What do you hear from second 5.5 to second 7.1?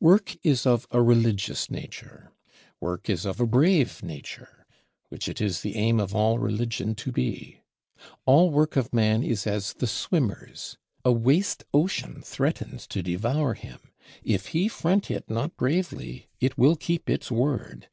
the aim of all religion